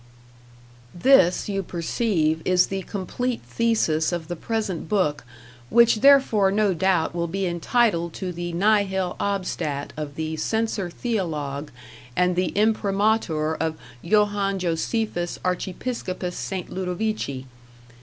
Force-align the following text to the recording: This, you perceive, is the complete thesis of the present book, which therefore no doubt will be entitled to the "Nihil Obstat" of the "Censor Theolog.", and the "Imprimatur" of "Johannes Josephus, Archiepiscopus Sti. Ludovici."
This, 0.95 1.47
you 1.47 1.61
perceive, 1.61 2.41
is 2.43 2.65
the 2.73 2.81
complete 2.81 3.43
thesis 3.43 4.11
of 4.11 4.29
the 4.29 4.35
present 4.35 4.89
book, 4.89 5.23
which 5.69 5.97
therefore 6.01 6.49
no 6.51 6.73
doubt 6.73 7.13
will 7.13 7.27
be 7.27 7.45
entitled 7.45 8.11
to 8.13 8.33
the 8.33 8.51
"Nihil 8.51 9.15
Obstat" 9.19 9.91
of 9.95 10.15
the 10.15 10.37
"Censor 10.37 10.89
Theolog.", 10.89 11.69
and 12.15 12.35
the 12.35 12.47
"Imprimatur" 12.57 13.53
of 13.53 13.77
"Johannes 14.03 14.63
Josephus, 14.63 15.37
Archiepiscopus 15.45 16.35
Sti. 16.35 16.65
Ludovici." 16.67 17.45